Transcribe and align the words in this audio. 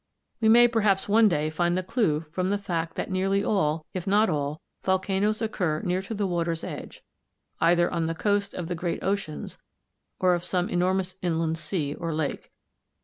We 0.39 0.49
may 0.49 0.67
perhaps 0.67 1.07
one 1.07 1.27
day 1.29 1.51
find 1.51 1.77
the 1.77 1.83
clue 1.83 2.25
from 2.31 2.49
the 2.49 2.57
fact 2.57 2.95
that 2.95 3.11
nearly 3.11 3.43
all, 3.43 3.85
if 3.93 4.07
not 4.07 4.31
all, 4.31 4.59
volcanoes 4.81 5.43
occur 5.43 5.81
near 5.83 6.01
to 6.01 6.15
the 6.15 6.25
water's 6.25 6.63
edge, 6.63 7.03
either 7.59 7.87
on 7.87 8.07
the 8.07 8.15
coast 8.15 8.55
of 8.55 8.67
the 8.67 8.73
great 8.73 9.03
oceans 9.03 9.59
or 10.19 10.33
of 10.33 10.43
some 10.43 10.69
enormous 10.69 11.13
inland 11.21 11.59
sea 11.59 11.93
or 11.93 12.15
lake. 12.15 12.51